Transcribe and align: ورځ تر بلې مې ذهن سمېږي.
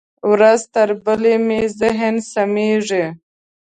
ورځ 0.31 0.61
تر 0.73 0.89
بلې 1.03 1.35
مې 1.45 1.61
ذهن 1.79 2.15
سمېږي. 2.31 3.05